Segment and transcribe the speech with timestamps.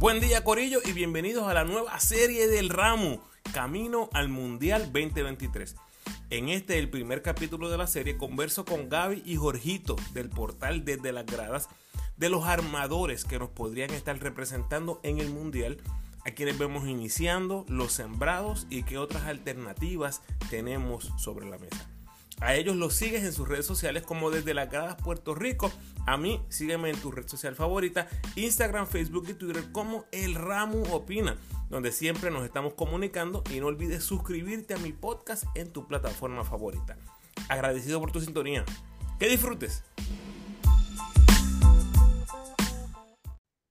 [0.00, 5.76] Buen día Corillo y bienvenidos a la nueva serie del ramo, Camino al Mundial 2023.
[6.30, 10.86] En este, el primer capítulo de la serie, converso con Gaby y Jorgito del portal
[10.86, 11.68] Desde las Gradas
[12.16, 15.76] de los armadores que nos podrían estar representando en el Mundial,
[16.24, 21.90] a quienes vemos iniciando, los sembrados y qué otras alternativas tenemos sobre la mesa.
[22.40, 25.70] A ellos los sigues en sus redes sociales como desde las gradas Puerto Rico.
[26.06, 30.82] A mí sígueme en tu red social favorita, Instagram, Facebook y Twitter como El Ramu
[30.94, 31.36] Opina,
[31.68, 36.44] donde siempre nos estamos comunicando y no olvides suscribirte a mi podcast en tu plataforma
[36.44, 36.96] favorita.
[37.48, 38.64] Agradecido por tu sintonía.
[39.18, 39.84] Que disfrutes.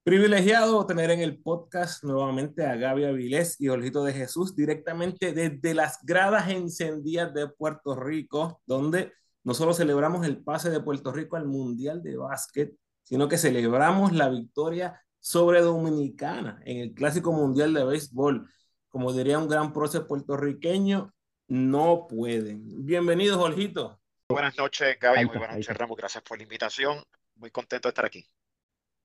[0.03, 5.73] Privilegiado tener en el podcast nuevamente a Gaby Avilés y Olito de Jesús directamente desde
[5.73, 9.11] las gradas encendidas de Puerto Rico, donde
[9.43, 12.73] no solo celebramos el pase de Puerto Rico al Mundial de Básquet,
[13.03, 18.49] sino que celebramos la victoria sobre Dominicana en el Clásico Mundial de Béisbol.
[18.87, 21.13] Como diría un gran prócer puertorriqueño,
[21.49, 22.85] no pueden.
[22.85, 23.99] Bienvenidos, Olito.
[24.29, 25.25] Buenas noches, Gaby.
[25.25, 25.97] Muy buenas noches, Ramos.
[25.97, 27.03] Gracias por la invitación.
[27.35, 28.25] Muy contento de estar aquí.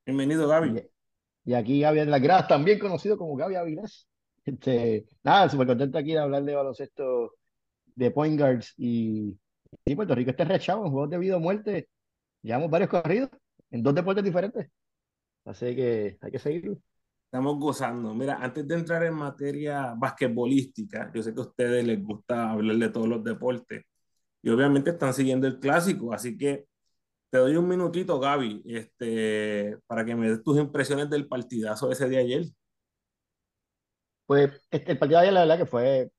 [0.06, 0.86] Bienvenido, Gaby.
[1.46, 4.06] Y aquí Gaby las Gradas, también conocido como Gaby Avilés.
[4.44, 7.36] Este, nada, súper contento aquí de hablar de baloncesto
[7.94, 9.34] de point guards y,
[9.84, 11.88] y Puerto Rico está rechado en juegos de vida o muerte.
[12.42, 13.30] Llevamos varios corridos
[13.70, 14.70] en dos deportes diferentes.
[15.46, 16.78] Así que hay que seguirlo.
[17.24, 18.14] Estamos gozando.
[18.14, 22.76] Mira, antes de entrar en materia basquetbolística, yo sé que a ustedes les gusta hablar
[22.76, 23.84] de todos los deportes
[24.42, 26.66] y obviamente están siguiendo el clásico, así que
[27.34, 32.08] te doy un minutito, Gaby, este, para que me des tus impresiones del partidazo ese
[32.08, 32.44] de ayer.
[34.24, 36.12] Pues este, el partido de ayer, la verdad que fue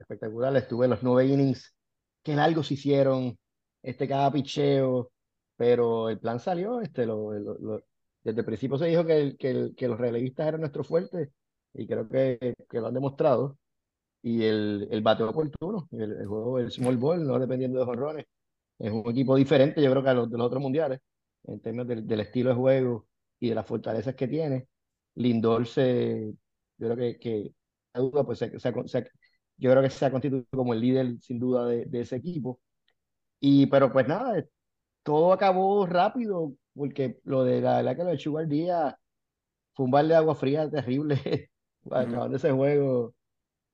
[0.00, 0.56] espectacular.
[0.56, 1.72] Estuve en los nueve innings,
[2.24, 3.38] que largos hicieron,
[3.84, 5.12] este, cada picheo,
[5.54, 6.80] pero el plan salió.
[6.80, 7.80] Este, lo, lo,
[8.24, 11.30] desde el principio se dijo que, que, que, los relevistas eran nuestro fuerte
[11.72, 13.58] y creo que, que lo han demostrado.
[14.22, 18.26] Y el, el bateo oportuno, el, el juego del small ball, no dependiendo de jorrones
[18.78, 21.00] es un equipo diferente, yo creo que a los de los otros mundiales,
[21.44, 23.06] en términos del, del estilo de juego
[23.40, 24.68] y de las fortalezas que tiene.
[25.14, 26.32] Lindor se,
[26.78, 27.54] yo creo que, que
[28.26, 29.10] pues se, se, se,
[29.56, 32.60] yo creo que se ha constituido como el líder sin duda de, de, ese equipo.
[33.40, 34.44] Y, pero pues nada,
[35.02, 38.94] todo acabó rápido, porque lo de la verdad que lo de Sugar Díaz
[39.74, 41.16] fue un balde de agua fría terrible.
[41.90, 43.14] Acabando ese juego,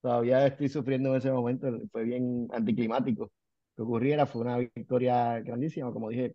[0.02, 3.30] todavía estoy sufriendo en ese momento, fue bien anticlimático
[3.78, 4.26] que ocurriera.
[4.26, 6.34] Fue una victoria grandísima, como dije,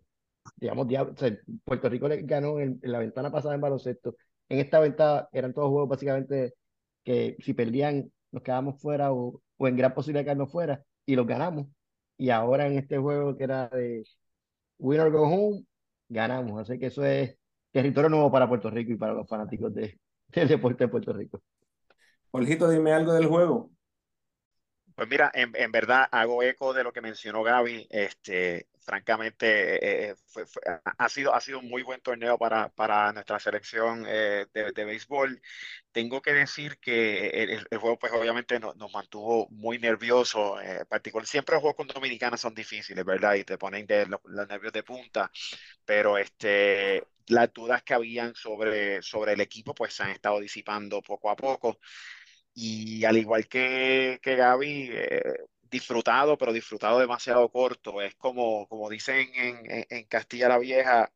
[0.56, 4.16] digamos, o sea, Puerto Rico le ganó en, en, la ventana pasada en baloncesto.
[4.48, 6.54] En esta ventana eran todos juegos básicamente
[7.04, 11.16] que si perdían nos quedábamos fuera o, o en gran posibilidad de quedarnos fuera y
[11.16, 11.68] los ganamos.
[12.16, 14.04] Y ahora en este juego que era de
[14.78, 15.64] winner go home,
[16.08, 16.60] ganamos.
[16.60, 17.36] Así que eso es
[17.72, 21.42] territorio nuevo para Puerto Rico y para los fanáticos de, del deporte de Puerto Rico.
[22.30, 23.73] Jorgito, dime algo del juego.
[24.94, 27.88] Pues mira, en, en, verdad hago eco de lo que mencionó Gaby.
[27.90, 30.62] Este, francamente, eh, fue, fue,
[30.98, 34.84] ha, sido, ha sido un muy buen torneo para, para nuestra selección eh, de, de,
[34.84, 35.40] béisbol.
[35.90, 40.62] Tengo que decir que el, el juego, pues obviamente nos, nos mantuvo muy nerviosos.
[40.62, 43.34] Eh, particular, siempre los juegos con Dominicana son difíciles, ¿verdad?
[43.34, 45.30] Y te ponen de los, los nervios de punta.
[45.84, 51.02] Pero este, las dudas que habían sobre, sobre el equipo, pues se han estado disipando
[51.02, 51.78] poco a poco.
[52.54, 55.22] Y al igual que, que Gaby, eh,
[55.70, 58.00] disfrutado, pero disfrutado demasiado corto.
[58.00, 61.12] Es como, como dicen en, en, Castilla la Vieja,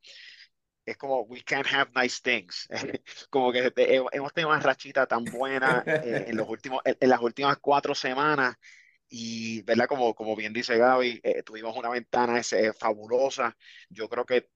[0.84, 2.68] es como, we can't have nice things.
[3.30, 7.20] como que hemos tenido una rachita tan buena eh, en, los últimos, en, en, las
[7.20, 8.56] últimas cuatro semanas.
[9.10, 9.86] Y, ¿verdad?
[9.86, 13.56] Como, como bien dice Gaby, eh, tuvimos una ventana ese, fabulosa.
[13.88, 14.50] Yo creo que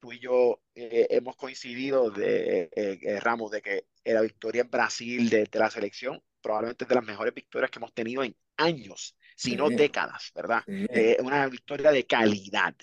[0.00, 5.28] tú y yo eh, hemos coincidido de eh, Ramos de que la victoria en Brasil
[5.28, 9.16] de, de, la selección probablemente es de las mejores victorias que hemos tenido en años,
[9.34, 10.62] si no décadas, ¿verdad?
[10.66, 12.74] Eh, una victoria de calidad.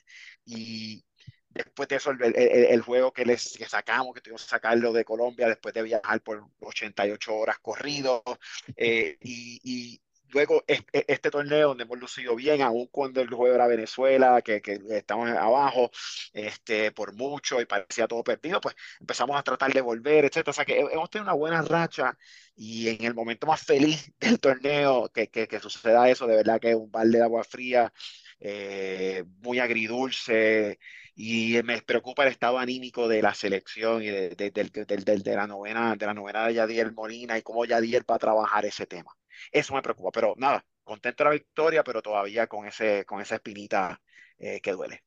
[0.46, 1.04] Y
[1.50, 4.94] después de eso, el, el, el juego que les que sacamos, que tuvimos que sacarlo
[4.94, 8.21] de Colombia después de viajar por 88 horas corridos,
[8.75, 10.01] eh, y, y,
[10.33, 14.80] luego este torneo donde hemos lucido bien, aún cuando el juego era Venezuela, que, que
[14.91, 15.91] estamos abajo
[16.33, 20.51] este, por mucho y parecía todo perdido, pues empezamos a tratar de volver, etc.
[20.51, 22.18] O sea que hemos tenido una buena racha
[22.56, 26.59] y en el momento más feliz del torneo que, que, que suceda eso, de verdad
[26.59, 27.94] que es un balde de agua fría,
[28.39, 30.80] eh, muy agridulce
[31.15, 35.47] y me preocupa el estado anímico de la selección y de, de, de, de la
[35.47, 39.12] novena de la novena de Yadier Molina y cómo Yadier va a trabajar ese tema.
[39.51, 43.36] Eso me preocupa, pero nada, contento de la victoria, pero todavía con, ese, con esa
[43.36, 44.00] espinita
[44.38, 45.04] eh, que duele.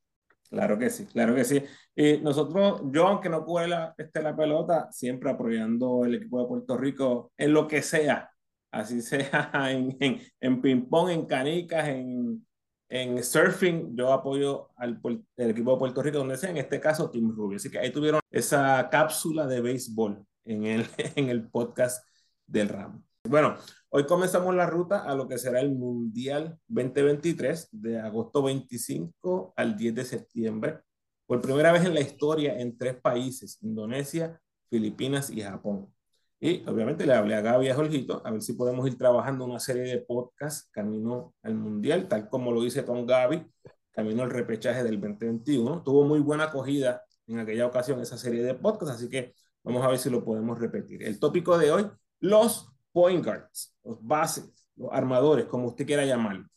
[0.49, 1.63] Claro que sí, claro que sí.
[1.95, 6.49] Y nosotros, yo aunque no pude la, este, la pelota, siempre apoyando el equipo de
[6.49, 8.31] Puerto Rico en lo que sea,
[8.71, 12.47] así sea en, en, en ping-pong, en canicas, en,
[12.89, 15.01] en surfing, yo apoyo al
[15.37, 17.57] el equipo de Puerto Rico, donde sea, en este caso Team Rubio.
[17.57, 20.87] Así que ahí tuvieron esa cápsula de béisbol en el,
[21.17, 22.07] en el podcast
[22.47, 23.03] del ramo.
[23.25, 23.57] Bueno,
[23.97, 29.75] hoy comenzamos la ruta a lo que será el Mundial 2023 de agosto 25 al
[29.75, 30.81] 10 de septiembre.
[31.25, 34.39] Por primera vez en la historia en tres países, Indonesia,
[34.69, 35.91] Filipinas y Japón.
[36.39, 39.47] Y obviamente le hablé a Gaby y a Jorgito a ver si podemos ir trabajando
[39.47, 43.51] una serie de podcasts camino al Mundial, tal como lo hice con Gaby,
[43.93, 45.83] camino al repechaje del 2021.
[45.83, 49.33] Tuvo muy buena acogida en aquella ocasión esa serie de podcasts, así que
[49.65, 51.03] vamos a ver si lo podemos repetir.
[51.03, 51.87] El tópico de hoy,
[52.21, 56.49] los point guards, los bases, los armadores, como usted quiera llamarlo.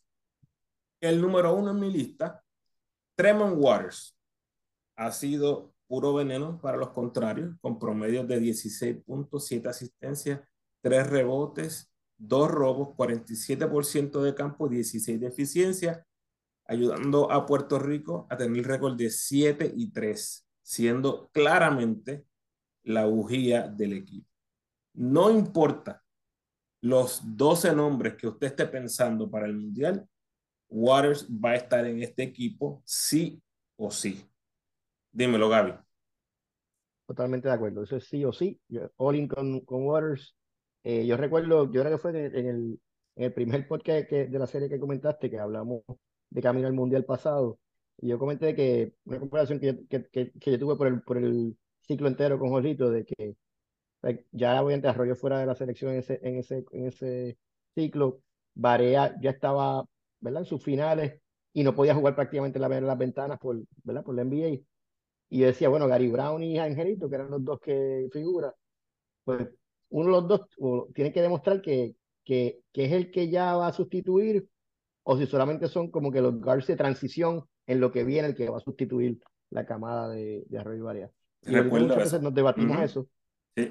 [1.01, 2.41] El número uno en mi lista,
[3.17, 4.17] Tremont Waters,
[4.95, 10.39] ha sido puro veneno para los contrarios, con promedios de 16.7 asistencias,
[10.81, 16.07] 3 rebotes, 2 robos, 47% de campo, 16 de eficiencia,
[16.63, 22.25] ayudando a Puerto Rico a tener el récord de 7 y 3, siendo claramente
[22.83, 24.31] la bujía del equipo.
[24.93, 26.01] No importa
[26.81, 30.07] los 12 nombres que usted esté pensando para el Mundial,
[30.69, 33.41] Waters va a estar en este equipo sí
[33.77, 34.25] o sí.
[35.11, 35.73] Dímelo, Gaby.
[37.07, 37.83] Totalmente de acuerdo.
[37.83, 38.59] Eso es sí o sí.
[38.97, 40.35] All in con, Waters.
[40.83, 42.79] Eh, yo recuerdo, yo creo que fue en el,
[43.15, 45.81] el primer podcast que, de la serie que comentaste, que hablamos
[46.29, 47.59] de camino al Mundial pasado.
[47.97, 49.85] Y yo comenté que una comparación que,
[50.39, 53.35] yo tuve por el, por el ciclo entero con Jorrito, de que
[54.31, 57.37] ya obviamente Arroyo fuera de la selección en ese, en ese, en ese
[57.75, 58.21] ciclo,
[58.53, 59.85] Barea ya estaba
[60.19, 60.41] ¿verdad?
[60.41, 61.19] en sus finales
[61.53, 64.03] y no podía jugar prácticamente la, las ventanas por, ¿verdad?
[64.03, 64.61] por la NBA.
[65.31, 68.51] Y yo decía, bueno, Gary Brown y Angelito, que eran los dos que figuran,
[69.23, 69.47] pues
[69.89, 70.41] uno de los dos
[70.93, 74.47] tiene que demostrar que, que, que, es el que ya va a sustituir,
[75.03, 78.35] o si solamente son como que los guards de transición en lo que viene, el
[78.35, 79.19] que va a sustituir
[79.51, 81.11] la camada de, de Arroyo Barea.
[81.43, 83.07] Y muchas veces nos debatimos eso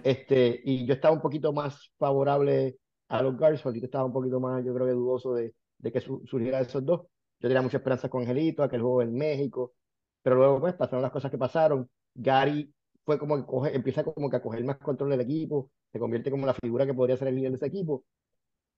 [0.05, 4.40] este, y yo estaba un poquito más favorable a los Guards, porque estaba un poquito
[4.40, 7.02] más, yo creo que dudoso de, de que surgiera esos dos.
[7.40, 9.75] Yo tenía mucha esperanza con Angelito, aquel juego en México,
[10.23, 11.88] pero luego pues pasaron las cosas que pasaron.
[12.14, 12.73] Gary
[13.05, 16.31] fue como que coge, empieza como que a coger más control del equipo, se convierte
[16.31, 18.05] como la figura que podría ser el líder de ese equipo.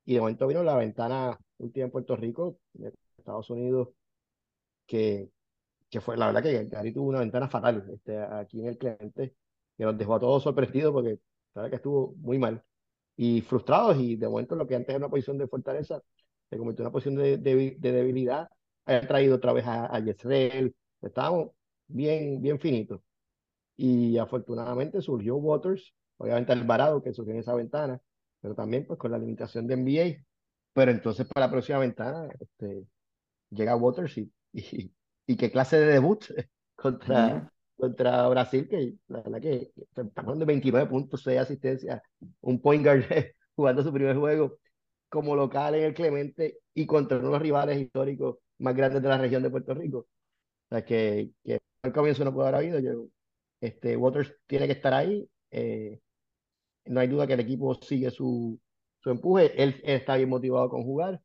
[0.05, 3.89] Y de momento vino la ventana última en Puerto Rico, de Estados Unidos,
[4.87, 5.31] que,
[5.89, 9.35] que fue la verdad que Gary tuvo una ventana fatal este, aquí en el cliente
[9.81, 11.19] que nos dejó a todos sorprendidos porque
[11.55, 12.63] sabe que estuvo muy mal
[13.17, 16.03] y frustrados y de momento lo que antes era una posición de fortaleza
[16.51, 18.51] se convirtió en una posición de, de, debilidad.
[18.85, 21.53] Ha traído otra vez a, a Yesrel, estábamos
[21.87, 23.01] bien, bien finitos.
[23.75, 27.99] Y afortunadamente surgió Waters, obviamente Alvarado que surgió en esa ventana,
[28.43, 30.23] pero también pues con la limitación de NBA.
[30.75, 32.85] Pero entonces para la próxima ventana este,
[33.49, 34.93] llega Waters y, y,
[35.27, 36.23] y qué clase de debut
[36.77, 37.51] contra,
[37.81, 39.73] contra Brasil, que la verdad que
[40.17, 42.03] hablando de 29 puntos, 6 asistencias,
[42.41, 43.05] un point guard
[43.57, 44.59] jugando su primer juego
[45.09, 49.43] como local en el Clemente y contra unos rivales históricos más grandes de la región
[49.43, 49.99] de Puerto Rico.
[49.99, 52.79] O sea, que, que al comienzo no puede haber habido.
[52.81, 53.07] Yo,
[53.61, 55.29] este, Waters tiene que estar ahí.
[55.51, 56.01] Eh,
[56.87, 58.61] no hay duda que el equipo sigue su,
[59.01, 59.63] su empuje.
[59.63, 61.21] Él, él, está bien motivado con jugar.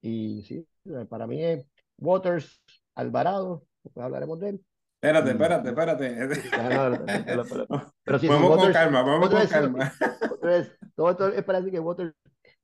[0.00, 0.66] Y sí,
[1.08, 1.66] para mí es
[1.98, 2.62] Waters,
[2.94, 4.64] Alvarado, hablaremos de él,
[5.00, 6.42] Espérate, espérate, espérate.
[8.04, 9.92] Pero si vamos con calma, vamos con calma.
[10.22, 12.14] Entonces, todo esto es para decir que Water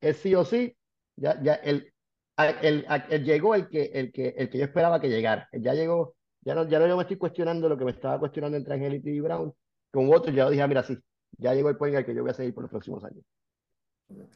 [0.00, 0.76] es sí o sí,
[1.16, 1.92] ya, ya el,
[2.38, 5.48] el, el, llegó el que, el, que, el que yo esperaba que llegara.
[5.52, 8.56] Ya llegó, ya no, ya no yo me estoy cuestionando lo que me estaba cuestionando
[8.56, 9.52] entre Angelito y Brown.
[9.90, 10.98] Con Water ya dije, ah, mira, sí,
[11.38, 13.24] ya llegó el point al que yo voy a seguir por los próximos años.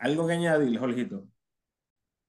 [0.00, 1.24] Algo que añadir, Jorgito.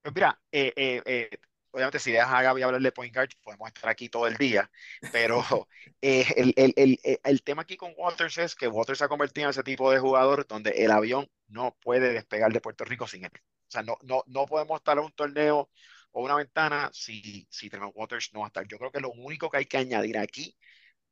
[0.02, 1.30] Pues mira, eh, eh, eh,
[1.78, 4.70] obviamente si dejas a Gaby hablar de point guard, podemos estar aquí todo el día,
[5.12, 5.44] pero
[6.02, 9.08] eh, el, el, el, eh, el, tema aquí con Waters es que Waters se ha
[9.08, 13.08] convertido en ese tipo de jugador donde el avión no puede despegar de Puerto Rico
[13.08, 13.32] sin él.
[13.36, 15.70] O sea, no, no, no podemos estar en un torneo
[16.14, 18.68] o una ventana si, si Waters no va a estar.
[18.68, 20.58] Yo creo que lo único que hay que añadir aquí,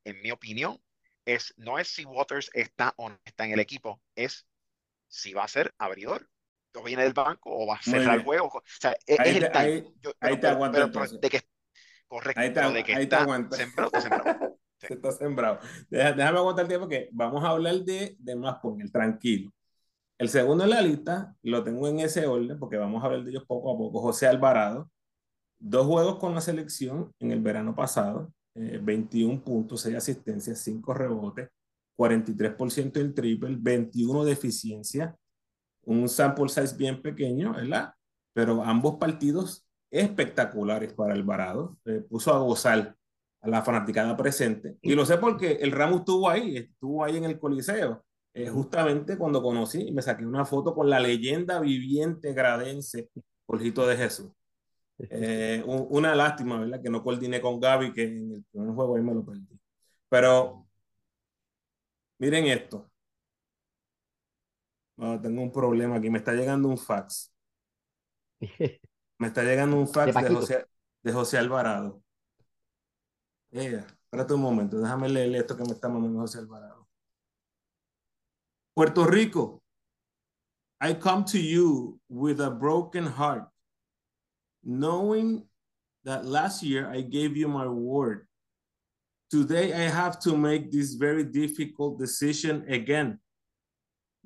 [0.03, 0.81] en mi opinión,
[1.25, 4.47] es no es si Waters está o no está en el equipo, es
[5.07, 6.27] si va a ser abridor
[6.75, 8.47] o viene del banco o va a cerrar el juego.
[8.47, 9.83] O sea, es, ahí te, ahí,
[10.19, 10.87] ahí te aguanta.
[10.87, 11.41] de que,
[12.07, 13.55] correcto, ahí te, de que ahí está aguanta.
[13.57, 14.57] sembrado, está sembrado.
[14.77, 14.87] Sí.
[14.93, 15.59] está sembrado.
[15.89, 19.49] Déjame, déjame aguantar el tiempo que vamos a hablar de, de más con el tranquilo.
[20.17, 23.31] El segundo en la lista lo tengo en ese orden porque vamos a hablar de
[23.31, 24.01] ellos poco a poco.
[24.01, 24.91] José Alvarado,
[25.59, 30.93] dos juegos con la selección en el verano pasado, 21 eh, puntos, 6 asistencias, 5
[30.93, 31.49] rebotes,
[31.97, 35.15] 43% en triple, 21 de eficiencia,
[35.85, 37.93] un sample size bien pequeño, ¿verdad?
[38.33, 41.77] Pero ambos partidos espectaculares para Alvarado.
[41.85, 42.95] Eh, puso a gozar
[43.41, 44.77] a la fanaticada presente.
[44.81, 48.03] Y lo sé porque el Ramos estuvo ahí, estuvo ahí en el Coliseo.
[48.33, 53.09] Eh, justamente cuando conocí y me saqué una foto con la leyenda viviente gradense,
[53.45, 54.31] Jorgito de Jesús.
[54.97, 56.81] Eh, una lástima, ¿verdad?
[56.81, 59.59] Que no coordiné con Gaby, que en el primer juego ahí me lo perdí.
[60.09, 60.67] Pero
[62.19, 62.89] miren esto.
[64.97, 66.09] Tengo un problema aquí.
[66.09, 67.33] Me está llegando un fax.
[69.19, 70.65] Me está llegando un fax de, José,
[71.03, 72.01] de José Alvarado.
[73.51, 73.87] Yeah.
[74.03, 74.79] Espérate un momento.
[74.79, 76.87] Déjame leer esto que me está mandando José Alvarado.
[78.73, 79.61] Puerto Rico.
[80.81, 83.47] I come to you with a broken heart
[84.63, 85.47] knowing
[86.03, 88.27] that last year I gave you my word.
[89.29, 93.19] Today I have to make this very difficult decision again,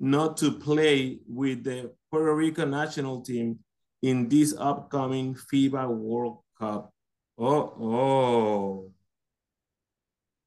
[0.00, 3.58] not to play with the Puerto Rico national team
[4.02, 6.92] in this upcoming FIBA World Cup.
[7.38, 8.92] Oh, oh.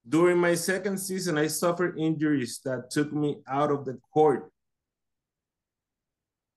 [0.08, 4.52] During my second season, I suffered injuries that took me out of the court.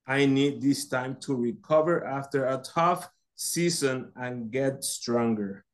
[0.07, 5.65] I need this time to recover after a tough season and get stronger.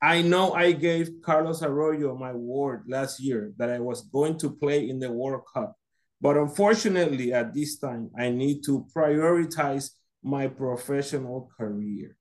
[0.00, 4.50] I know I gave Carlos Arroyo my word last year that I was going to
[4.50, 5.76] play in the World Cup,
[6.20, 9.90] but unfortunately, at this time, I need to prioritize
[10.22, 12.16] my professional career.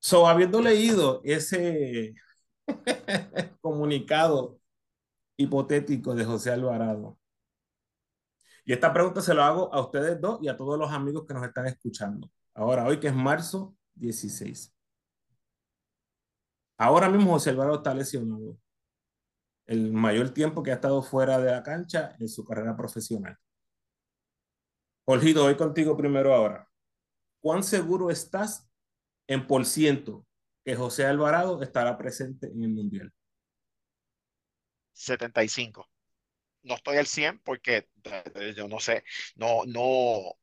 [0.00, 2.14] So, habiendo leído ese
[3.60, 4.58] comunicado
[5.36, 7.18] hipotético de José Alvarado,
[8.66, 11.32] Y esta pregunta se lo hago a ustedes dos y a todos los amigos que
[11.32, 12.28] nos están escuchando.
[12.52, 14.74] Ahora, hoy que es marzo 16.
[16.76, 18.58] Ahora mismo José Álvaro está lesionado.
[19.66, 23.36] El mayor tiempo que ha estado fuera de la cancha en su carrera profesional.
[25.04, 26.68] Jorgito, voy contigo primero ahora.
[27.40, 28.68] ¿Cuán seguro estás
[29.26, 30.26] en por ciento
[30.64, 33.12] que José Alvarado estará presente en el Mundial?
[34.92, 35.88] 75
[36.66, 39.04] no estoy al 100 porque eh, yo no sé,
[39.36, 40.36] no, no,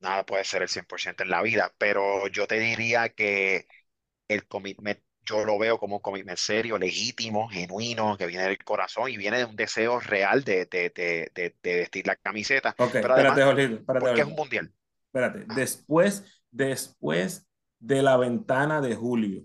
[0.00, 3.66] nada puede ser el 100% en la vida, pero yo te diría que
[4.28, 9.10] el commitment, yo lo veo como un commitment serio, legítimo, genuino, que viene del corazón
[9.10, 12.74] y viene de un deseo real de, de, de, de vestir la camiseta.
[12.78, 14.72] Ok, pero espérate, además, porque es un mundial.
[15.06, 17.46] Espérate, después, después
[17.78, 19.42] de la ventana de julio,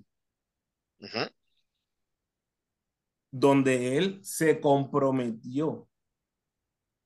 [3.32, 5.88] donde él se comprometió.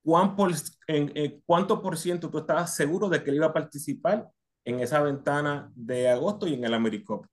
[0.04, 0.52] ¿Cuán por,
[0.88, 4.30] en, ¿Cuánto por ciento tú estabas seguro de que él iba a participar
[4.64, 7.26] en esa ventana de agosto y en el AmeriCup?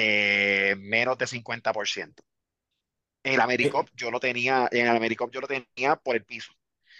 [0.00, 2.22] Eh, menos de 50%.
[3.24, 3.92] En el AmeriCup eh.
[3.96, 6.52] yo lo tenía, en el AmeriCup yo lo tenía por el piso.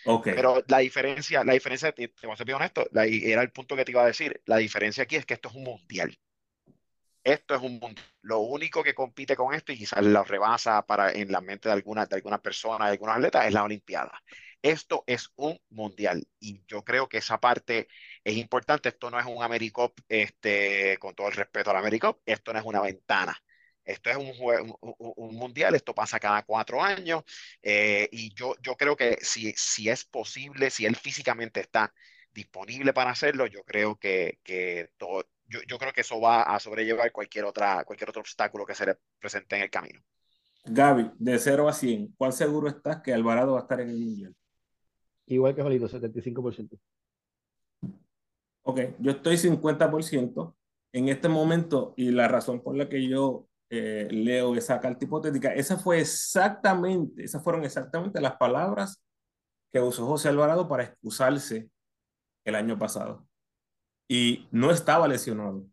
[0.04, 0.34] Okay.
[0.34, 3.84] Pero la diferencia, la diferencia, te, voy a ser bien honesto, era el punto que
[3.84, 4.42] te iba a decir.
[4.46, 6.18] La diferencia aquí es que esto es un mundial.
[7.22, 8.02] Esto es un mundo.
[8.22, 11.74] Lo único que compite con esto y quizás lo rebasa para, en la mente de
[11.74, 14.20] algunas de alguna personas, de algunos atletas, es la Olimpiada.
[14.62, 17.88] Esto es un mundial y yo creo que esa parte
[18.24, 18.88] es importante.
[18.88, 22.64] Esto no es un AmeriCup, este, con todo el respeto al AmeriCup, esto no es
[22.64, 23.36] una ventana.
[23.84, 24.76] Esto es un, un,
[25.16, 27.22] un, mundial, esto pasa cada cuatro años
[27.62, 31.94] eh, y yo, yo creo que si, si es posible, si él físicamente está
[32.30, 36.60] disponible para hacerlo, yo creo que, que todo, yo, yo, creo que eso va a
[36.60, 40.02] sobrellevar cualquier, otra, cualquier otro obstáculo que se le presente en el camino.
[40.66, 43.96] Gaby, de 0 a 100, ¿cuál seguro estás que Alvarado va a estar en el
[43.96, 44.36] Mundial?
[45.28, 46.78] Igual que Jolito, 75%.
[48.62, 50.54] Ok, yo estoy 50%
[50.92, 55.54] en este momento y la razón por la que yo eh, leo esa carta hipotética,
[55.54, 59.02] esa fue exactamente, esas fueron exactamente las palabras
[59.70, 61.70] que usó José Alvarado para excusarse
[62.44, 63.26] el año pasado
[64.08, 65.66] y no estaba lesionado,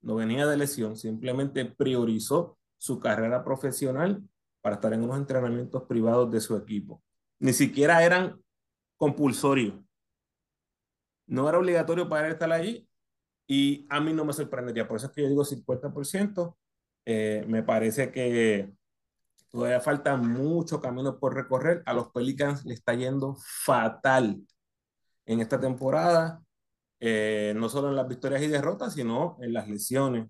[0.00, 4.22] no venía de lesión, simplemente priorizó su carrera profesional
[4.62, 7.02] para estar en unos entrenamientos privados de su equipo.
[7.38, 8.40] Ni siquiera eran
[8.96, 9.74] compulsorios.
[11.26, 12.88] No era obligatorio para él estar allí
[13.46, 14.88] y a mí no me sorprendería.
[14.88, 16.56] Por eso es que yo digo 50%.
[17.04, 18.72] Eh, me parece que
[19.50, 21.82] todavía falta mucho camino por recorrer.
[21.86, 24.40] A los Pelicans le está yendo fatal
[25.26, 26.42] en esta temporada.
[27.00, 30.28] Eh, no solo en las victorias y derrotas, sino en las lesiones.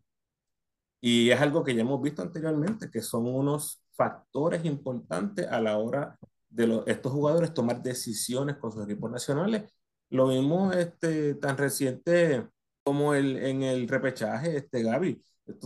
[1.00, 5.78] Y es algo que ya hemos visto anteriormente, que son unos factores importantes a la
[5.78, 6.18] hora
[6.56, 9.70] de estos jugadores tomar decisiones con sus equipos nacionales.
[10.10, 12.48] Lo vimos este, tan reciente
[12.82, 15.22] como el, en el repechaje, este Gaby.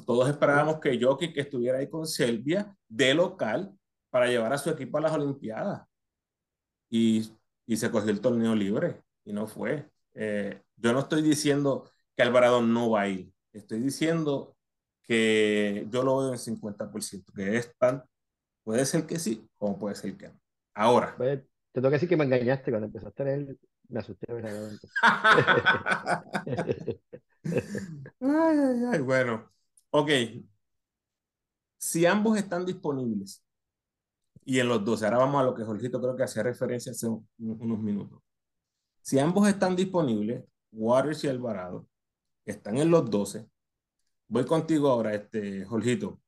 [0.06, 3.72] Todos esperábamos que Jokic estuviera ahí con Serbia de local
[4.10, 5.86] para llevar a su equipo a las Olimpiadas.
[6.90, 7.30] Y,
[7.66, 9.88] y se cogió el torneo libre y no fue.
[10.14, 13.32] Eh, yo no estoy diciendo que Alvarado no va a ir.
[13.52, 14.56] Estoy diciendo
[15.04, 18.02] que yo lo veo en 50%, que es tan,
[18.64, 20.39] puede ser que sí, como puede ser que no.
[20.80, 21.14] Ahora.
[21.14, 21.40] Pues,
[21.72, 23.58] te tengo que decir que me engañaste cuando empezaste a leer,
[23.88, 24.26] me asusté.
[28.20, 29.50] ay, ay, ay, bueno,
[29.90, 30.10] ok.
[31.76, 33.44] Si ambos están disponibles,
[34.46, 37.08] y en los dos, ahora vamos a lo que Jorgito creo que hacía referencia hace
[37.08, 38.22] unos minutos.
[39.02, 41.86] Si ambos están disponibles, Waters y Alvarado,
[42.46, 43.46] están en los 12.
[44.28, 46.22] Voy contigo ahora, este, Jorgito.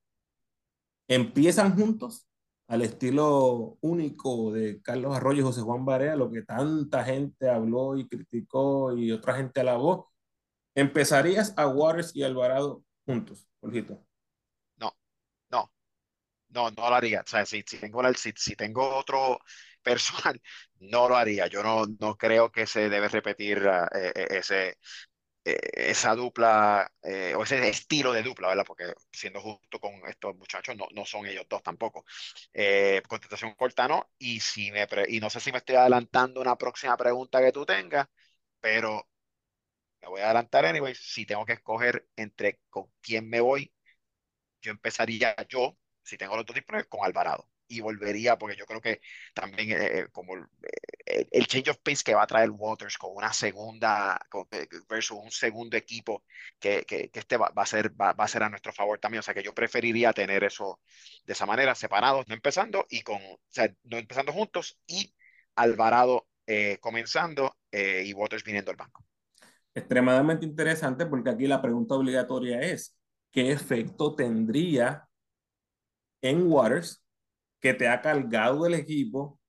[1.09, 2.29] ¿Empiezan juntos
[2.69, 7.97] al estilo único de Carlos Arroyo y José Juan Barea, lo que tanta gente habló
[7.97, 10.11] y criticó y otra gente alabó?
[10.75, 14.03] ¿Empezarías a Waters y Alvarado juntos, Jorgito?
[14.77, 14.93] No,
[15.51, 15.71] no,
[16.49, 17.21] no, no lo haría.
[17.21, 19.39] O sea, si, si tengo, si, si tengo otro
[19.83, 20.41] personal,
[20.81, 21.47] no lo haría.
[21.49, 24.79] Yo no, no creo que se debe repetir eh, eh, ese,
[25.45, 26.93] eh, esa dupla
[27.37, 28.65] o ese estilo de dupla, ¿verdad?
[28.67, 32.05] Porque siendo justo con estos muchachos, no, no son ellos dos tampoco.
[33.09, 34.11] contestación corta, no.
[34.19, 37.67] Y, si me y no sé si me estoy adelantando una próxima pregunta que tú
[37.67, 38.07] tengas,
[38.61, 39.09] pero
[40.03, 40.95] me voy a adelantar anyway.
[40.95, 43.73] Si tengo que escoger entre con quién me voy,
[44.63, 48.81] yo empezaría yo, si tengo los dos disponibles, con Alvarado y volvería, porque yo creo
[48.81, 49.01] que
[49.35, 53.17] también eh, eh, como eh, el, change of pace que va a traer Waters con
[53.17, 54.47] una segunda, con,
[54.89, 56.25] versus un segundo equipo,
[56.59, 58.99] que, que, que este va, va, a ser, va, va, a ser a nuestro favor
[58.99, 59.21] también.
[59.21, 60.81] O sea que yo preferiría tener eso
[61.25, 65.15] de esa manera, separados, no empezando, y con, o sea, no empezando juntos y
[65.57, 66.27] Alvarado
[66.81, 69.07] comenzando y Waters viniendo al banco.
[69.75, 72.95] Extremadamente interesante porque aquí la pregunta obligatoria es,
[73.31, 75.09] ¿qué efecto tendría
[76.23, 77.02] en Waters
[77.63, 79.41] que te ha cargado el equipo,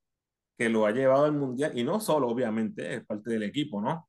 [0.56, 4.08] que lo ha llevado al mundial, y no solo, obviamente, es parte del equipo, ¿no?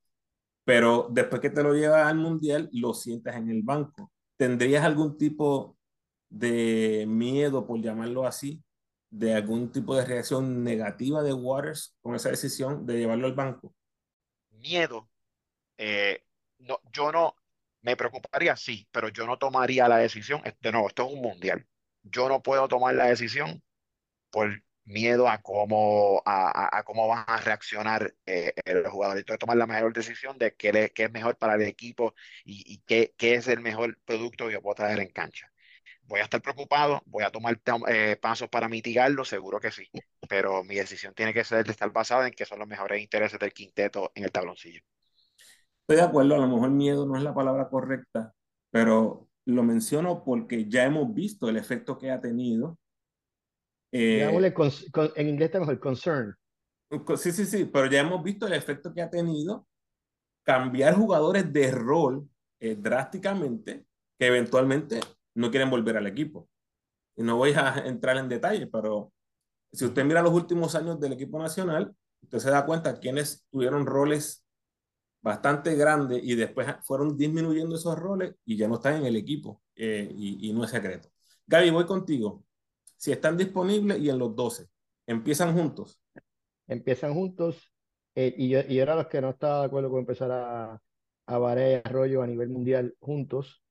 [0.63, 4.11] Pero después que te lo llevas al mundial, lo sientas en el banco.
[4.37, 5.77] ¿Tendrías algún tipo
[6.29, 8.63] de miedo, por llamarlo así,
[9.09, 13.73] de algún tipo de reacción negativa de Waters con esa decisión de llevarlo al banco?
[14.51, 15.09] Miedo.
[15.77, 16.23] Eh,
[16.59, 17.35] no, yo no,
[17.81, 20.41] me preocuparía, sí, pero yo no tomaría la decisión.
[20.59, 21.65] De nuevo, esto es un mundial.
[22.03, 23.63] Yo no puedo tomar la decisión
[24.35, 29.21] por miedo a cómo, a, a cómo van a reaccionar eh, los jugadores.
[29.21, 32.79] Entonces, tomar la mejor decisión de qué, qué es mejor para el equipo y, y
[32.85, 35.49] qué, qué, es el mejor producto que yo puedo traer en cancha.
[36.03, 39.89] Voy a estar preocupado, voy a tomar eh, pasos para mitigarlo, seguro que sí,
[40.27, 43.39] pero mi decisión tiene que ser de estar basada en que son los mejores intereses
[43.39, 44.81] del quinteto en el tabloncillo.
[45.83, 48.33] Estoy de acuerdo, a lo mejor miedo no es la palabra correcta,
[48.69, 52.77] pero lo menciono porque ya hemos visto el efecto que ha tenido
[53.97, 54.23] eh,
[55.15, 56.35] en inglés tenemos el concern.
[57.15, 59.67] Sí, sí, sí, pero ya hemos visto el efecto que ha tenido
[60.43, 62.29] cambiar jugadores de rol
[62.59, 63.85] eh, drásticamente
[64.19, 64.99] que eventualmente
[65.33, 66.49] no quieren volver al equipo.
[67.15, 69.13] Y no voy a entrar en detalle, pero
[69.71, 73.85] si usted mira los últimos años del equipo nacional, usted se da cuenta quienes tuvieron
[73.85, 74.45] roles
[75.21, 79.63] bastante grandes y después fueron disminuyendo esos roles y ya no están en el equipo.
[79.73, 81.09] Eh, y, y no es secreto.
[81.47, 82.43] Gaby, voy contigo
[82.97, 84.67] si están disponibles y en los 12.
[85.07, 85.99] ¿Empiezan juntos?
[86.67, 87.71] Empiezan juntos.
[88.15, 90.81] Eh, y, yo, y era los que no estaba de acuerdo con empezar a,
[91.27, 93.61] a Varela y Arroyo a nivel mundial juntos.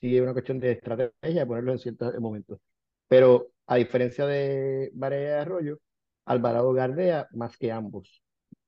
[0.00, 2.60] Sí, es una cuestión de estrategia, de ponerlos en ciertos momentos.
[3.08, 5.78] Pero a diferencia de Varela y Arroyo,
[6.26, 8.22] Alvarado Gardea más que ambos.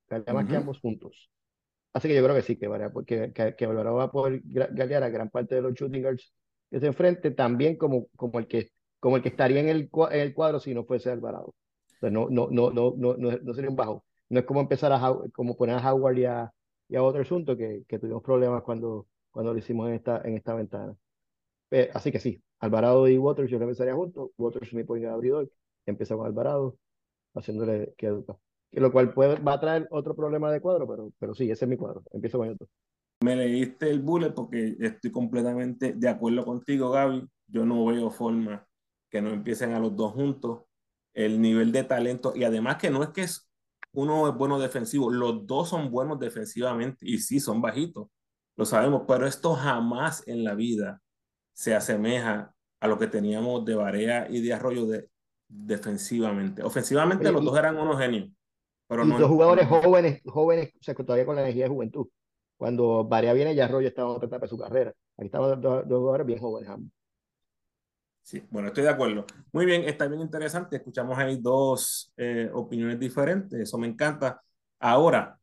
[0.09, 1.31] Gardea más que ambos juntos.
[1.93, 5.03] Así que yo creo que sí, que, porque, que, que Alvarado va a poder galdear
[5.03, 6.33] a gran parte de los shooting guards
[6.69, 10.19] que se enfrente, también como, como el que como el que estaría en el, en
[10.19, 11.55] el cuadro si no fuese Alvarado.
[12.01, 14.05] O no, no, no, no, no, no, sería un bajo.
[14.29, 15.01] No es como empezar a
[15.33, 16.53] como poner a Howard y a,
[16.87, 20.37] y a otro asunto que, que, tuvimos problemas cuando, cuando lo hicimos en esta, en
[20.37, 20.95] esta ventana.
[21.93, 24.29] así que sí, Alvarado y Waters yo lo empezaría juntos.
[24.37, 25.51] Waters me pone abridor,
[25.87, 26.77] empieza con Alvarado,
[27.33, 28.37] haciéndole que educa.
[28.71, 31.69] Lo cual puede, va a traer otro problema de cuadro, pero, pero sí, ese es
[31.69, 32.03] mi cuadro.
[32.13, 32.67] Empiezo con otro.
[33.23, 37.27] Me leíste el bullet porque estoy completamente de acuerdo contigo, Gaby.
[37.47, 38.65] Yo no veo forma
[39.11, 40.63] que no empiecen a los dos juntos,
[41.13, 43.51] el nivel de talento y además que no es que es,
[43.93, 48.07] uno es bueno defensivo, los dos son buenos defensivamente y sí, son bajitos,
[48.55, 51.01] lo sabemos, pero esto jamás en la vida
[51.53, 55.09] se asemeja a lo que teníamos de Barea y de Arroyo de,
[55.47, 56.63] defensivamente.
[56.63, 58.29] Ofensivamente los dos eran unos genios.
[58.87, 62.07] Pero y dos jugadores jóvenes, jóvenes, o sea, todavía con la energía de juventud.
[62.57, 64.93] Cuando Varea viene, ya Arroyo estaba en otra etapa de su carrera.
[65.17, 66.91] Aquí estaban dos, dos jugadores bien jóvenes ambos.
[68.23, 69.25] Sí, bueno, estoy de acuerdo.
[69.51, 70.77] Muy bien, está bien interesante.
[70.77, 74.41] Escuchamos ahí dos eh, opiniones diferentes, eso me encanta.
[74.79, 75.39] Ahora,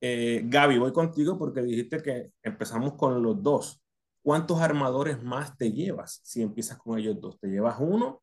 [0.00, 3.80] eh, Gaby, voy contigo porque dijiste que empezamos con los dos.
[4.22, 7.38] ¿Cuántos armadores más te llevas si empiezas con ellos dos?
[7.38, 8.22] ¿Te llevas uno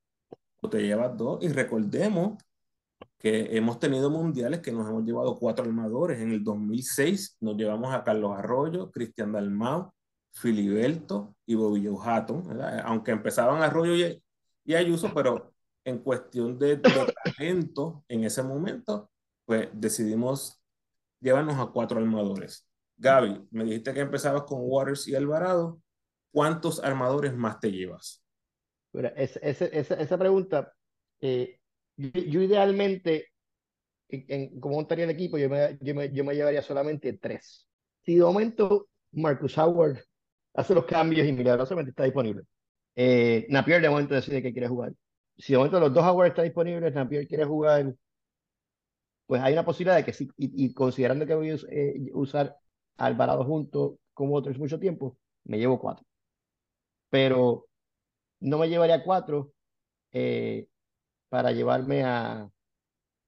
[0.61, 1.43] o te llevas dos?
[1.43, 2.43] Y recordemos
[3.17, 6.19] que hemos tenido mundiales que nos hemos llevado cuatro armadores.
[6.19, 9.92] En el 2006 nos llevamos a Carlos Arroyo, Cristian Dalmau,
[10.33, 14.21] Filiberto y Bobillo Hatton, aunque empezaban Arroyo y,
[14.65, 15.53] y, Ayuso, pero
[15.85, 19.11] en cuestión de, de talento en ese momento,
[19.45, 20.59] pues decidimos
[21.19, 22.67] llevarnos a cuatro armadores.
[22.97, 25.79] Gaby, me dijiste que empezabas con Waters y Alvarado.
[26.31, 28.23] ¿Cuántos armadores más te llevas?
[29.15, 30.73] esa, esa, pregunta,
[31.19, 31.59] eh,
[31.95, 33.27] yo, idealmente,
[34.09, 37.67] en, como montaría el equipo, yo, me, yo me llevaría solamente tres.
[38.03, 39.99] Si de momento Marcus Howard
[40.53, 42.43] hace los cambios y milagrosamente está disponible.
[42.95, 44.93] Eh, Napier de momento decide que quiere jugar.
[45.37, 47.93] Si de momento los dos Howard están disponibles, Napier quiere jugar,
[49.25, 52.55] pues hay una posibilidad de que sí, y, considerando que voy a eh, usar
[52.97, 56.05] Alvarado junto con otros mucho tiempo, me llevo cuatro.
[57.09, 57.67] Pero
[58.39, 59.53] no me llevaría cuatro
[60.11, 60.67] eh,
[61.29, 62.49] para llevarme a,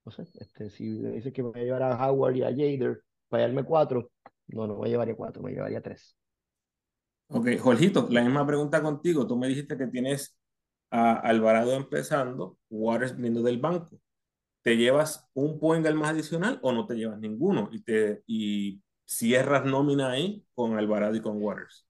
[0.04, 3.02] no sé, este, si dice que me voy a llevar a Howard y a Jader,
[3.28, 4.10] para llevarme cuatro,
[4.48, 6.16] no, no me llevaría cuatro, me llevaría tres.
[7.28, 9.26] Ok, Jorgito, la misma pregunta contigo.
[9.26, 10.36] Tú me dijiste que tienes
[10.90, 14.00] a Alvarado empezando, Waters viniendo del banco.
[14.62, 17.68] ¿Te llevas un point más adicional o no te llevas ninguno?
[17.72, 21.86] Y, te, y cierras nómina ahí con Alvarado y con Waters.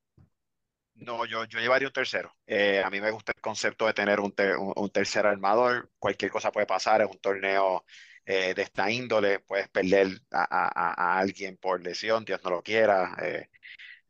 [0.95, 2.35] No, yo, yo llevaría un tercero.
[2.47, 4.35] Eh, a mí me gusta el concepto de tener un,
[4.77, 5.91] un, tercer armador.
[5.99, 7.85] Cualquier cosa puede pasar, es un torneo
[8.25, 12.63] eh, de esta índole, puedes perder a, a, a, alguien por lesión, Dios no lo
[12.63, 13.15] quiera.
[13.23, 13.51] Eh,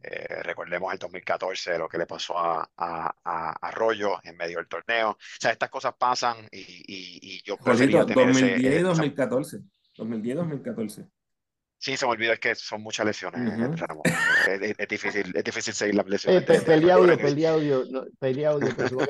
[0.08, 5.10] eh, recordemos el 2014, lo que le pasó a, a, Arroyo en medio del torneo.
[5.10, 9.60] O sea, estas cosas pasan y, y, y yo preferiría 2010 y 2014.
[9.96, 11.06] 2010 2014.
[11.78, 13.52] Sí, se me olvidó, es que son muchas lesiones.
[14.48, 16.48] es, es, difícil, es difícil seguir las lesiones.
[16.48, 19.06] Eh, peli audio, peli audio, no, peli audio, pero no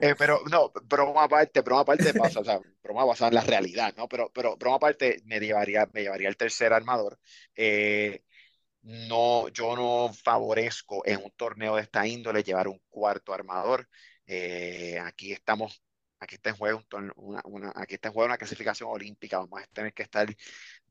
[0.00, 3.94] eh, pero no, broma aparte, broma aparte pasa, o sea, broma basada en la realidad,
[3.96, 4.08] ¿no?
[4.08, 7.18] Pero, pero broma aparte me llevaría, me llevaría el tercer armador.
[7.54, 8.22] Eh,
[8.84, 13.88] no, yo no favorezco en un torneo de esta índole llevar un cuarto armador.
[14.26, 15.82] Eh, aquí estamos,
[16.20, 16.82] aquí está en juego
[17.46, 19.38] una, clasificación olímpica.
[19.38, 20.28] Vamos a tener que estar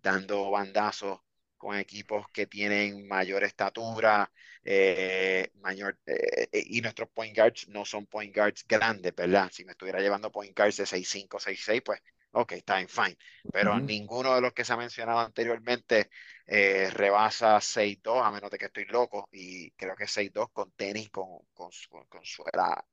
[0.02, 1.20] dando bandazos
[1.58, 4.30] con equipos que tienen mayor estatura,
[4.64, 9.50] eh, mayor, eh, y nuestros point guards no son point guards grandes, ¿verdad?
[9.52, 12.02] Si me estuviera llevando point guards de 6'5, 6'6, pues
[12.34, 13.18] ok, está en fine.
[13.52, 16.10] Pero ninguno de los que se ha mencionado anteriormente
[16.46, 21.10] eh, rebasa 6'2, a menos de que estoy loco, y creo que 6'2 con tenis
[21.10, 21.70] con, con,
[22.10, 22.84] con, suela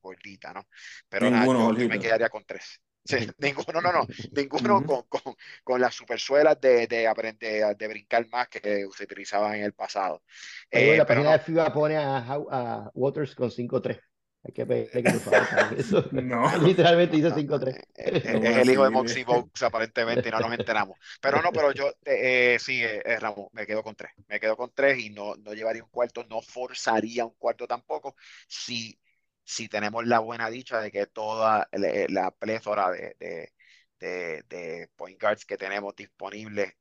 [0.00, 0.66] gordita, ¿no?
[1.08, 2.80] Pero nada, yo, me quedaría con 3.
[3.38, 5.34] ninguno, no, no, ninguno con, con,
[5.64, 10.22] con, las supersuelas de, de, aprender, de brincar más que se utilizaban en el pasado.
[10.70, 14.00] Eh, la página de FIBA pone a, a Waters con 5'3.
[14.48, 16.08] Hay que pedirle que eso.
[16.12, 16.56] no.
[16.66, 17.68] Literalmente dice 5-3.
[17.68, 20.98] Eh, eh, es, el hijo de Moxie Box, aparentemente, y no nos enteramos.
[21.20, 24.12] Pero no, pero yo eh, sí, eh, Ramón, me quedo con tres.
[24.26, 28.16] Me quedo con tres y no, no llevaría un cuarto, no forzaría un cuarto tampoco.
[28.46, 28.98] Si,
[29.44, 33.52] si tenemos la buena dicha de que toda la, la plétora de, de,
[34.00, 36.72] de, de, point guards que tenemos disponibles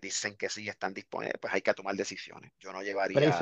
[0.00, 2.52] dicen que sí están disponibles, pues hay que tomar decisiones.
[2.60, 3.36] Yo no llevaría.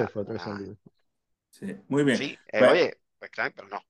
[1.50, 2.16] sí, muy bien.
[2.16, 3.03] Sí, pues, oye
[3.54, 3.80] pero no.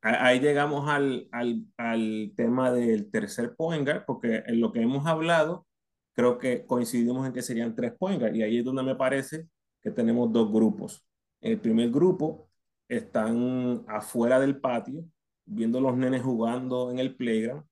[0.00, 5.06] Ahí llegamos al, al, al tema del tercer point guard, porque en lo que hemos
[5.06, 5.66] hablado,
[6.14, 9.48] creo que coincidimos en que serían tres point guard, y ahí es donde me parece
[9.82, 11.04] que tenemos dos grupos.
[11.40, 12.48] El primer grupo
[12.88, 15.04] están afuera del patio,
[15.44, 17.64] viendo los nenes jugando en el playground.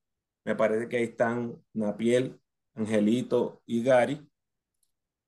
[0.45, 2.41] Me parece que ahí están Napiel,
[2.75, 4.29] Angelito y Gary.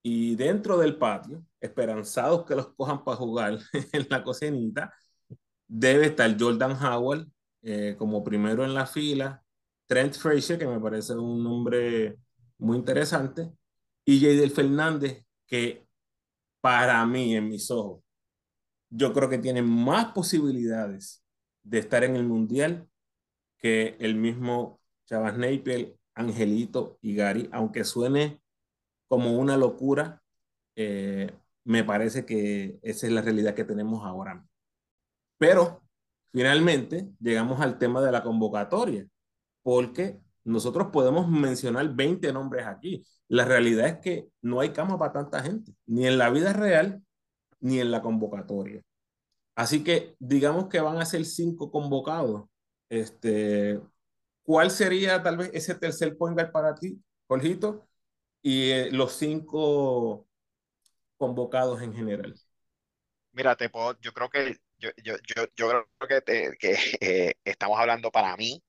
[0.03, 3.59] Y dentro del patio, esperanzados que los cojan para jugar
[3.93, 4.95] en la cocinita,
[5.69, 7.29] debe estar Jordan Howard
[7.63, 9.45] eh, como primero en la fila,
[9.87, 12.19] Trent Frazier, que me parece un nombre
[12.59, 13.53] muy interesante,
[14.05, 15.87] y Jadel Fernández, que
[16.61, 18.03] para mí, en mis ojos,
[18.91, 21.23] yo creo que tiene más posibilidades
[21.63, 22.89] de estar en el Mundial
[23.59, 28.41] que el mismo Chavas Napier, Angelito y Gary, aunque suene
[29.09, 30.23] como una locura,
[30.77, 31.33] eh,
[31.65, 34.45] me parece que esa es la realidad que tenemos ahora.
[35.39, 35.83] Pero
[36.33, 39.07] finalmente llegamos al tema de la convocatoria,
[39.63, 43.05] porque nosotros podemos mencionar 20 nombres aquí.
[43.29, 47.03] La realidad es que no hay cama para tanta gente, ni en la vida real,
[47.61, 48.83] ni en la convocatoria.
[49.55, 52.45] Así que digamos que van a ser cinco convocados.
[52.89, 53.81] Este,
[54.43, 57.87] ¿Cuál sería tal vez ese tercer point para ti, Jorgito?
[58.41, 60.27] Y eh, los cinco
[61.19, 62.35] convocados en general.
[63.33, 67.79] Mira, te puedo, yo creo que yo, yo, yo, yo creo que, que eh, estamos
[67.79, 68.63] hablando para mí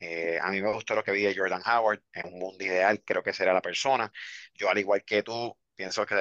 [0.00, 2.02] eh, a mí me gustó lo que vi de Jordan Howard.
[2.12, 4.12] En un mundo ideal, creo que será la persona.
[4.54, 6.14] Yo, al igual que tú, pienso que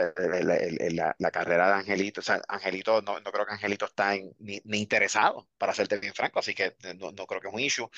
[0.92, 4.62] la, la, carrera de Angelito, o sea, Angelito, no, no creo que Angelito está ni,
[4.64, 7.90] ni, interesado, para serte bien franco, así que no, no creo que es un issue.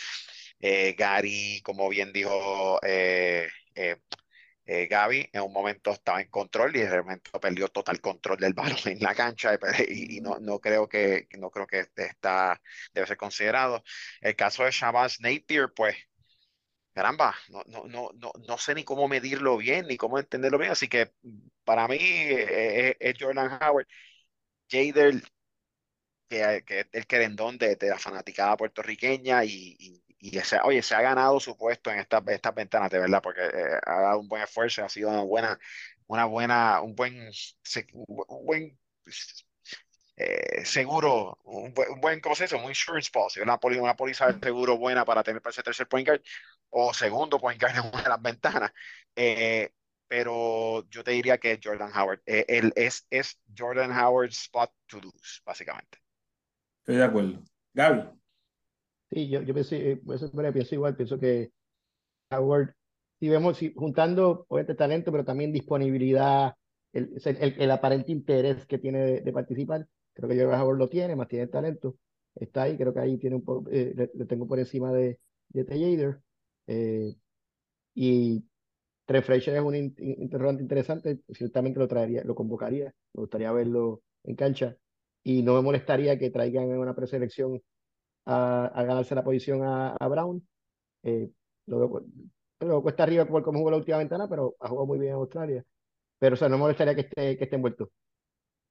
[0.60, 3.98] Eh, Gary, como bien dijo eh, eh,
[4.70, 8.78] Gaby en un momento estaba en control y de momento perdió total control del balón
[8.86, 12.62] en la cancha y, no, no, creo que, no creo que está,
[12.94, 13.84] debe ser considerado.
[14.22, 15.96] El caso de Shabazz Napier, pues,
[16.94, 20.72] caramba, no, no, no, no, no sé ni cómo medirlo bien, ni cómo entenderlo bien,
[20.72, 21.14] así que
[21.64, 23.88] para mí eh, eh, es Jordan Howard.
[24.72, 25.22] Jader,
[26.30, 31.40] que, el querendón de, de la fanaticada puertorriqueña y y ese, oye, se ha ganado
[31.40, 34.84] su puesto en estas estas ventanas, de verdad, porque eh, ha dado un buen esfuerzo,
[34.84, 35.60] ha sido una buena,
[36.08, 37.32] una buena, un buen,
[37.94, 38.80] un buen
[40.18, 42.56] eh, seguro, un buen, un buen, ¿cómo se dice?
[42.56, 46.08] Un insurance policy, una, una póliza de seguro buena para tener para ese tercer point
[46.08, 46.22] guard
[46.70, 48.72] o segundo point guard en una de las ventanas.
[49.16, 49.72] Eh,
[50.08, 52.22] pero yo te diría que Jordan Howard.
[52.26, 56.00] él es, es Jordan Howard's spot to lose, básicamente.
[56.80, 57.44] Estoy de acuerdo.
[57.74, 58.19] Gaby.
[59.12, 60.00] Sí, yo, yo pienso, eh,
[60.54, 61.52] pienso igual, pienso que
[62.32, 62.76] Howard,
[63.20, 66.54] si vemos, si, juntando obviamente talento, pero también disponibilidad,
[66.94, 71.16] el, el, el aparente interés que tiene de, participar, creo que yo Howard lo tiene,
[71.16, 71.98] más tiene talento,
[72.36, 75.20] está ahí, creo que ahí tiene un eh, le, tengo por encima de,
[75.50, 76.22] de Taylor,
[76.68, 77.16] eh,
[77.96, 78.46] y
[79.24, 84.78] Frazier es un interrogante interesante, ciertamente lo traería, lo convocaría, me gustaría verlo en cancha,
[85.24, 87.62] y no me molestaría que traigan una preselección
[88.26, 90.46] a, ganarse la posición a, Brown.
[91.04, 91.30] Eh,
[91.66, 95.20] lo cuesta arriba por cómo jugó la última ventana, pero ha jugado muy bien en
[95.20, 95.66] Australia.
[96.20, 97.92] Pero, o sea, no me molestaría que esté, que esté envuelto.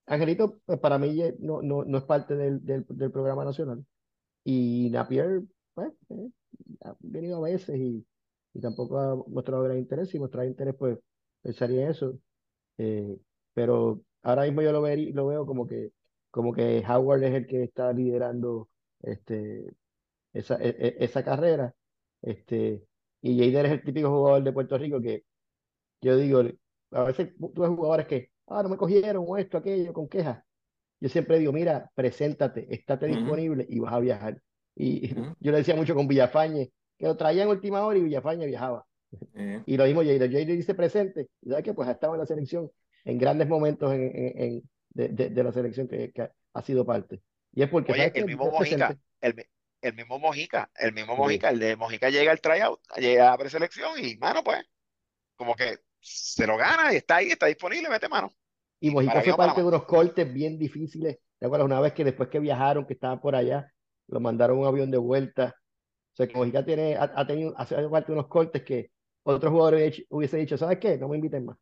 [0.07, 3.85] Angelito, pues para mí no, no, no es parte del, del, del, programa nacional.
[4.45, 5.43] Y Napier,
[5.75, 6.31] pues, eh,
[6.83, 8.07] ha venido a veces y,
[8.55, 10.11] y, tampoco ha mostrado gran interés.
[10.11, 10.99] Si mostrara interés, pues
[11.43, 12.19] pensaría en eso.
[12.79, 13.19] Eh,
[13.55, 15.93] pero ahora mismo yo lo, ver, lo veo como que,
[16.31, 18.69] como que Howard es el que está liderando
[19.03, 19.75] este,
[20.33, 21.75] esa, e, e, esa carrera.
[22.23, 22.85] Este,
[23.23, 25.25] y Jader es el típico jugador de Puerto Rico que
[26.01, 26.43] yo digo,
[26.93, 30.43] a veces tú ves jugadores que, ah, no me cogieron, o esto, aquello, con quejas.
[31.01, 34.41] Yo siempre digo, mira, preséntate, estate disponible y vas a viajar.
[34.75, 35.09] Y
[35.41, 38.85] yo le decía mucho con Villafañe, que lo traía en última hora y Villafañe viajaba.
[39.67, 40.31] Y lo mismo Jader.
[40.31, 42.71] Jader dice presente, y sabes que pues ha estado en la selección
[43.05, 47.23] en grandes momentos en, en, de, de, la selección que, que, ha sido parte.
[47.59, 49.44] Y es porque Oye, el mismo Mojica, el,
[49.83, 53.37] el, mismo Mojica, el mismo Mojica, el de Mojica llega al tryout, llega a la
[53.37, 54.64] preselección y, mano, pues,
[55.35, 58.31] como que se lo gana y está ahí, está disponible, mete mano.
[58.79, 61.18] Y Mojica fue parte de unos cortes bien difíciles.
[61.37, 61.66] ¿Te acuerdas?
[61.66, 63.73] Una vez que después que viajaron, que estaban por allá,
[64.07, 65.57] lo mandaron un avión de vuelta.
[66.12, 68.92] O sea, que Mojica tiene, ha, tenido, hace parte de unos cortes que
[69.25, 70.97] otros jugadores hubiese dicho, ¿sabes qué?
[70.97, 71.59] No me inviten más.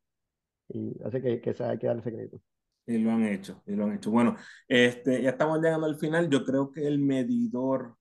[0.69, 2.39] Y hace que, que que dar el secreto.
[2.87, 4.11] Y lo han hecho, y lo han hecho.
[4.11, 4.37] Bueno,
[4.69, 6.31] este, ya estamos llegando al final.
[6.31, 7.97] Yo creo que el medidor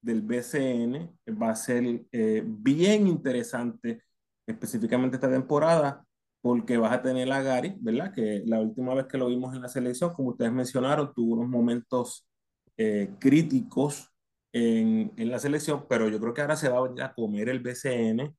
[0.00, 4.02] del BCN va a ser eh, bien interesante,
[4.46, 6.04] específicamente esta temporada,
[6.40, 8.12] porque vas a tener a Gary, ¿verdad?
[8.14, 11.48] Que la última vez que lo vimos en la selección, como ustedes mencionaron, tuvo unos
[11.48, 12.28] momentos
[12.76, 14.12] eh, críticos
[14.52, 18.36] en, en, la selección, pero yo creo que ahora se va a comer el BCN,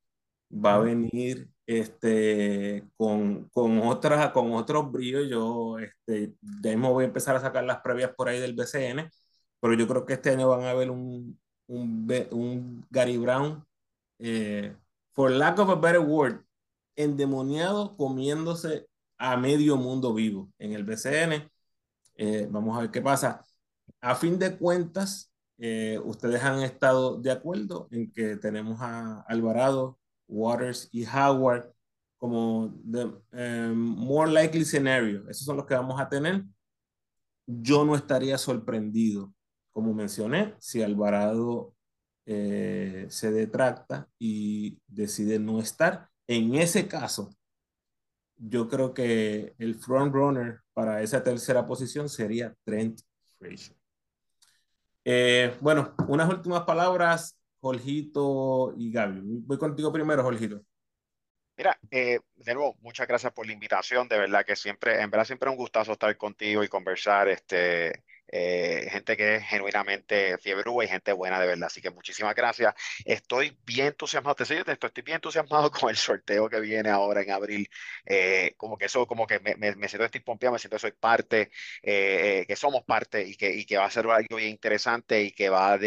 [0.50, 5.28] va a venir este, con, con, otra, con otros brillos.
[5.28, 9.10] Yo este, ya mismo voy a empezar a sacar las previas por ahí del BCN,
[9.60, 13.64] pero yo creo que este año van a ver un, un, un Gary Brown,
[14.18, 14.76] eh,
[15.14, 16.44] for lack of a better word,
[16.96, 21.50] endemoniado comiéndose a medio mundo vivo en el BCN.
[22.16, 23.44] Eh, vamos a ver qué pasa.
[24.00, 29.97] A fin de cuentas, eh, ustedes han estado de acuerdo en que tenemos a Alvarado
[30.28, 31.72] Waters y Howard
[32.18, 35.28] como the em, more likely scenario.
[35.28, 36.44] Esos son los que vamos a tener.
[37.46, 39.32] Yo no estaría sorprendido,
[39.72, 41.74] como mencioné, si Alvarado
[42.26, 46.10] eh, se detracta y decide no estar.
[46.26, 47.30] En ese caso,
[48.36, 53.00] yo creo que el front runner para esa tercera posición sería Trent
[53.38, 53.76] Frazier.
[55.04, 59.20] Eh, bueno, unas últimas palabras Jorgito y Gaby.
[59.46, 60.62] Voy contigo primero, Jorgito.
[61.56, 64.08] Mira, eh, de nuevo, muchas gracias por la invitación.
[64.08, 67.28] De verdad que siempre, en verdad, siempre es un gustazo estar contigo y conversar.
[67.28, 71.66] Este, eh, gente que es genuinamente fiebre y gente buena de verdad.
[71.66, 72.74] Así que muchísimas gracias.
[73.04, 77.30] Estoy bien entusiasmado, te esto, estoy bien entusiasmado con el sorteo que viene ahora en
[77.30, 77.68] abril.
[78.04, 80.80] Eh, como que eso, como que me, me, me siento estoy pompeado, me siento que
[80.80, 81.50] soy parte,
[81.82, 85.32] eh, que somos parte y que, y que va a ser algo bien interesante y
[85.32, 85.78] que va a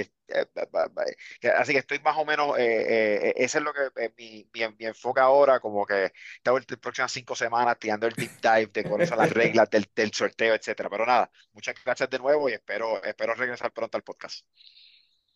[1.58, 5.60] así que estoy más o menos, eh, ese es lo que mi, mi, enfoque ahora,
[5.60, 6.12] como que
[6.44, 9.88] tengo las próximas cinco semanas tirando el deep dive de cuáles son las reglas del,
[9.96, 10.90] del sorteo, etcétera.
[10.90, 14.46] Pero nada, muchas gracias de nuevo y espero, espero regresar pronto al podcast.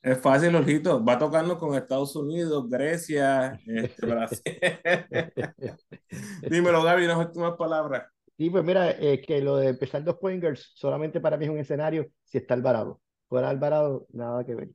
[0.06, 1.04] Es fácil, Ojito.
[1.04, 4.40] Va tocando con Estados Unidos, Grecia, este, Brasil.
[6.48, 8.06] Dímelo, Gaby, no últimas palabras.
[8.38, 11.58] Sí, pues mira, es que lo de empezar dos pointers solamente para mí es un
[11.58, 13.02] escenario si está Alvarado.
[13.28, 14.70] Fuera Alvarado, nada que ver.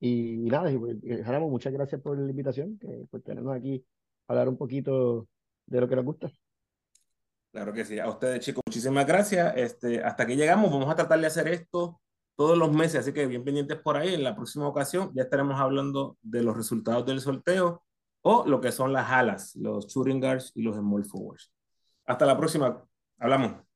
[0.00, 0.96] Y, nada, y, pues,
[1.40, 3.84] muchas gracias por la invitación, que, por tenernos aquí
[4.26, 5.26] a hablar un poquito
[5.66, 6.30] de lo que nos gusta.
[7.50, 7.98] Claro que sí.
[7.98, 9.54] A ustedes, chicos, muchísimas gracias.
[9.56, 12.00] Este, hasta que llegamos, vamos a tratar de hacer esto
[12.36, 14.14] todos los meses, así que bien pendientes por ahí.
[14.14, 17.82] En la próxima ocasión ya estaremos hablando de los resultados del sorteo
[18.22, 21.52] o lo que son las alas, los shooting guards y los small forwards.
[22.06, 22.84] Hasta la próxima.
[23.18, 23.67] Hablamos.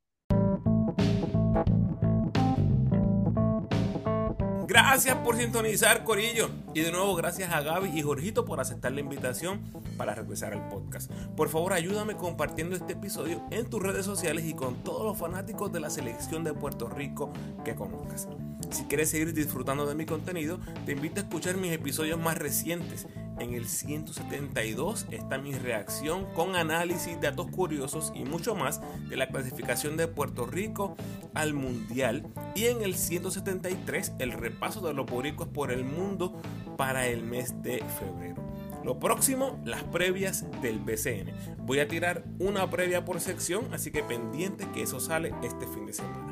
[4.73, 6.49] Gracias por sintonizar, Corillo.
[6.73, 9.61] Y de nuevo, gracias a Gaby y Jorgito por aceptar la invitación
[9.99, 11.13] para regresar al podcast.
[11.37, 15.71] Por favor, ayúdame compartiendo este episodio en tus redes sociales y con todos los fanáticos
[15.75, 17.31] de la selección de Puerto Rico
[17.67, 18.29] que conozcas.
[18.71, 23.07] Si quieres seguir disfrutando de mi contenido, te invito a escuchar mis episodios más recientes
[23.38, 29.29] en el 172 está mi reacción con análisis, datos curiosos y mucho más de la
[29.29, 30.97] clasificación de Puerto Rico
[31.35, 32.27] al Mundial.
[32.55, 36.40] Y en el 173 el repaso de los boricuas por el mundo
[36.77, 38.42] para el mes de febrero.
[38.85, 41.33] Lo próximo, las previas del BCN.
[41.64, 45.87] Voy a tirar una previa por sección, así que pendiente que eso sale este fin
[45.87, 46.32] de semana.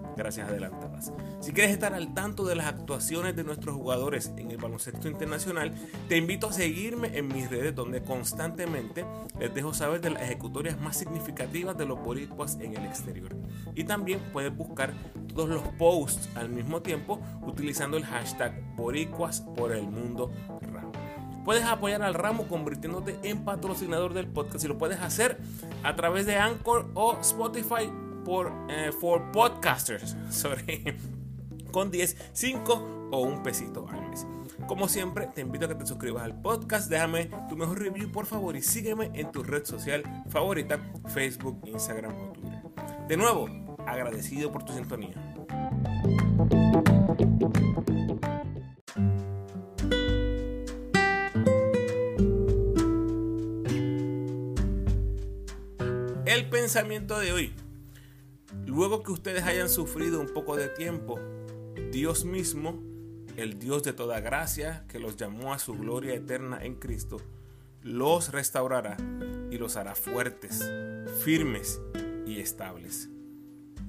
[0.15, 1.11] gracias adelantadas.
[1.39, 5.73] Si quieres estar al tanto de las actuaciones de nuestros jugadores en el baloncesto internacional,
[6.07, 9.05] te invito a seguirme en mis redes donde constantemente
[9.39, 13.35] les dejo saber de las ejecutorias más significativas de los boricuas en el exterior.
[13.75, 14.93] Y también puedes buscar
[15.33, 20.31] todos los posts al mismo tiempo utilizando el hashtag boricuas por el mundo.
[21.43, 25.39] Puedes apoyar al ramo convirtiéndote en patrocinador del podcast y lo puedes hacer
[25.83, 27.89] a través de Anchor o Spotify
[28.23, 30.95] por eh, for podcasters, sorry,
[31.71, 34.25] con 10, 5 o un pesito al mes.
[34.67, 38.25] Como siempre, te invito a que te suscribas al podcast, déjame tu mejor review por
[38.25, 42.61] favor y sígueme en tu red social favorita, Facebook, Instagram o Twitter.
[43.07, 43.49] De nuevo,
[43.85, 45.15] agradecido por tu sintonía.
[56.25, 57.53] El pensamiento de hoy
[58.71, 61.19] Luego que ustedes hayan sufrido un poco de tiempo,
[61.91, 62.81] Dios mismo,
[63.35, 67.17] el Dios de toda gracia, que los llamó a su gloria eterna en Cristo,
[67.81, 68.95] los restaurará
[69.51, 70.63] y los hará fuertes,
[71.21, 71.81] firmes
[72.25, 73.09] y estables.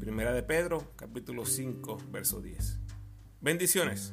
[0.00, 2.80] Primera de Pedro, capítulo 5, verso 10.
[3.40, 4.12] Bendiciones.